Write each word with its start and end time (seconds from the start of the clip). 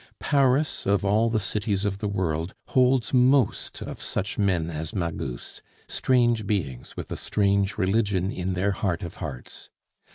Paris 0.17 0.87
of 0.87 1.05
all 1.05 1.29
the 1.29 1.39
cities 1.39 1.85
of 1.85 1.99
the 1.99 2.07
world 2.07 2.55
holds 2.69 3.13
most 3.13 3.81
of 3.83 4.01
such 4.01 4.35
men 4.39 4.71
as 4.71 4.95
Magus, 4.95 5.61
strange 5.87 6.47
beings 6.47 6.97
with 6.97 7.11
a 7.11 7.15
strange 7.15 7.77
religion 7.77 8.31
in 8.31 8.55
their 8.55 8.71
heart 8.71 9.03
of 9.03 9.17
hearts. 9.17 9.69